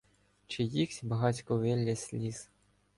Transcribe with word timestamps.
Чиїхсь 0.47 1.03
багацько 1.03 1.57
виллє 1.57 1.95
сліз. 1.95 2.49